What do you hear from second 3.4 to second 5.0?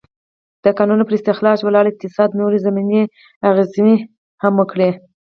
اغېزې هم وکړې.